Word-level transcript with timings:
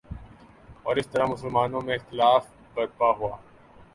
اور 0.83 0.95
اس 0.95 1.07
طرح 1.07 1.25
مسلمانوں 1.25 1.81
میں 1.81 1.95
اختلاف 1.95 2.47
برپا 2.73 3.09
ہوا 3.11 3.35